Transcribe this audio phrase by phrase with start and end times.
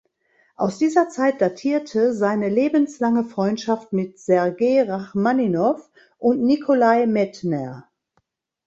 [0.55, 7.87] Aus dieser Zeit datierte seine lebenslange Freundschaft mit Sergei Rachmaninow und Nikolai Medtner.